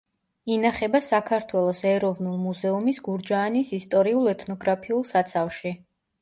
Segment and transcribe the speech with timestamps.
[0.51, 5.77] ინახება საქართველოს ეროვნულ მუზეუმის გურჯაანის ისტორიულ-ეთნოგრაფიულ საცავში.